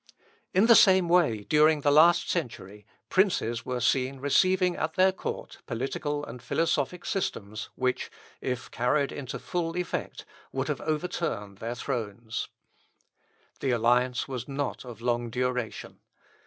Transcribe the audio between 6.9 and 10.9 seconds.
systems, which, if carried into full effect, would have